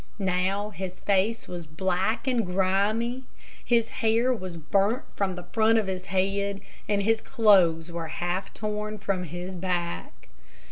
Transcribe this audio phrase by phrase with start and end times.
[0.17, 3.25] Now his face was black and grimy,
[3.63, 8.51] his hair was burnt from the front of his head, and his clothes were half
[8.51, 10.29] torn from his back.